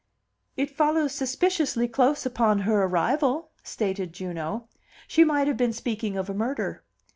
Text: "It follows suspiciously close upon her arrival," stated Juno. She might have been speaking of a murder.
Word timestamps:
"It 0.57 0.71
follows 0.75 1.13
suspiciously 1.13 1.87
close 1.87 2.25
upon 2.25 2.61
her 2.61 2.85
arrival," 2.85 3.51
stated 3.61 4.13
Juno. 4.13 4.67
She 5.07 5.23
might 5.23 5.45
have 5.47 5.57
been 5.57 5.73
speaking 5.73 6.17
of 6.17 6.27
a 6.27 6.33
murder. 6.33 6.81